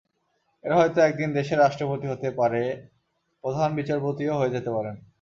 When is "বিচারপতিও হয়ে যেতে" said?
3.75-4.69